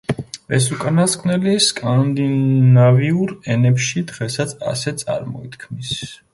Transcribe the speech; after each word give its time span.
ეს 0.57 0.69
უკანასკნელი 0.75 1.53
სკანდინავიურ 1.65 3.35
ენებში 3.57 4.05
დღესაც 4.15 4.59
ასე 4.75 4.99
წარმოითქმის. 5.07 5.97